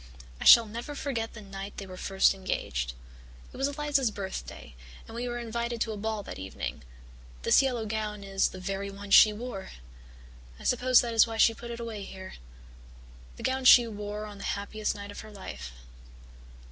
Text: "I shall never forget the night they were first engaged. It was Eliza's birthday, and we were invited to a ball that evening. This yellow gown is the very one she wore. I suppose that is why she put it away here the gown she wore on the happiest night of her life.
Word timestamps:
"I 0.39 0.45
shall 0.45 0.65
never 0.65 0.95
forget 0.95 1.33
the 1.33 1.41
night 1.43 1.77
they 1.77 1.85
were 1.85 1.95
first 1.95 2.33
engaged. 2.33 2.93
It 3.53 3.57
was 3.57 3.67
Eliza's 3.67 4.09
birthday, 4.09 4.73
and 5.07 5.13
we 5.13 5.27
were 5.27 5.37
invited 5.37 5.79
to 5.81 5.91
a 5.91 5.97
ball 5.97 6.23
that 6.23 6.39
evening. 6.39 6.81
This 7.43 7.61
yellow 7.61 7.85
gown 7.85 8.23
is 8.23 8.47
the 8.49 8.59
very 8.59 8.89
one 8.89 9.11
she 9.11 9.31
wore. 9.31 9.69
I 10.59 10.63
suppose 10.63 11.01
that 11.01 11.13
is 11.13 11.27
why 11.27 11.37
she 11.37 11.53
put 11.53 11.69
it 11.69 11.79
away 11.79 12.01
here 12.01 12.33
the 13.35 13.43
gown 13.43 13.63
she 13.63 13.85
wore 13.85 14.25
on 14.25 14.39
the 14.39 14.43
happiest 14.57 14.95
night 14.95 15.11
of 15.11 15.19
her 15.19 15.29
life. 15.31 15.71